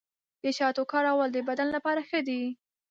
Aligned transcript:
د 0.43 0.45
شاتو 0.57 0.83
کارول 0.91 1.29
د 1.33 1.37
بدن 1.49 1.67
لپاره 1.75 2.01
ښه 2.09 2.19
دي. 2.27 2.43